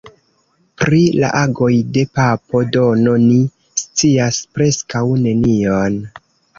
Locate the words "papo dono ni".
2.21-3.39